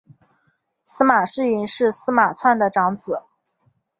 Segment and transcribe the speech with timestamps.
[0.83, 3.25] 司马世云是司马纂的长子。